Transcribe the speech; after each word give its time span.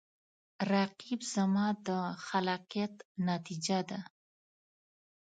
رقیب 0.71 1.21
زما 1.33 1.67
د 1.87 1.89
خلاقیت 2.25 2.93
نتیجه 3.29 3.79
ده 3.89 3.99